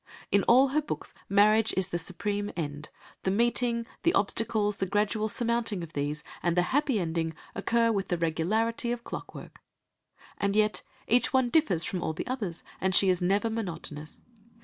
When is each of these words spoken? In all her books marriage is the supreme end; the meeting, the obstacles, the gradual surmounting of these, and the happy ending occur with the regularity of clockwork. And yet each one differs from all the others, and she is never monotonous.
In 0.31 0.41
all 0.47 0.69
her 0.69 0.81
books 0.81 1.13
marriage 1.29 1.75
is 1.77 1.89
the 1.89 1.99
supreme 1.99 2.51
end; 2.57 2.89
the 3.21 3.29
meeting, 3.29 3.85
the 4.01 4.13
obstacles, 4.15 4.77
the 4.77 4.87
gradual 4.87 5.29
surmounting 5.29 5.83
of 5.83 5.93
these, 5.93 6.23
and 6.41 6.57
the 6.57 6.63
happy 6.73 6.99
ending 6.99 7.35
occur 7.53 7.91
with 7.91 8.07
the 8.07 8.17
regularity 8.17 8.91
of 8.91 9.03
clockwork. 9.03 9.61
And 10.39 10.55
yet 10.55 10.81
each 11.07 11.33
one 11.33 11.51
differs 11.51 11.83
from 11.83 12.01
all 12.01 12.13
the 12.13 12.25
others, 12.25 12.63
and 12.81 12.95
she 12.95 13.09
is 13.09 13.21
never 13.21 13.47
monotonous. 13.51 14.21